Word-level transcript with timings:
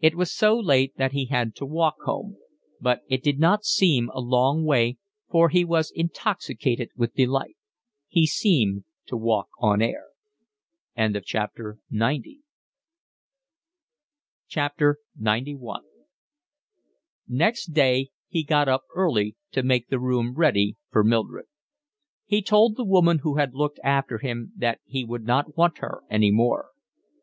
It 0.00 0.14
was 0.14 0.30
so 0.30 0.54
late 0.60 0.94
that 0.98 1.12
he 1.12 1.24
had 1.28 1.54
to 1.54 1.64
walk 1.64 1.94
home, 2.02 2.36
but 2.78 3.00
it 3.08 3.22
did 3.22 3.38
not 3.38 3.64
seem 3.64 4.10
a 4.10 4.20
long 4.20 4.66
way, 4.66 4.98
for 5.30 5.48
he 5.48 5.64
was 5.64 5.90
intoxicated 5.94 6.90
with 6.94 7.14
delight; 7.14 7.56
he 8.06 8.26
seemed 8.26 8.84
to 9.06 9.16
walk 9.16 9.48
on 9.60 9.80
air. 9.80 10.08
XCI 10.98 11.78
Next 17.30 17.66
day 17.68 18.10
he 18.28 18.44
got 18.44 18.68
up 18.68 18.82
early 18.94 19.36
to 19.52 19.62
make 19.62 19.88
the 19.88 19.98
room 19.98 20.34
ready 20.34 20.76
for 20.90 21.02
Mildred. 21.02 21.46
He 22.26 22.42
told 22.42 22.76
the 22.76 22.84
woman 22.84 23.20
who 23.22 23.36
had 23.38 23.54
looked 23.54 23.80
after 23.82 24.18
him 24.18 24.52
that 24.54 24.82
he 24.84 25.02
would 25.02 25.24
not 25.24 25.56
want 25.56 25.78
her 25.78 26.02
any 26.10 26.30
more. 26.30 26.68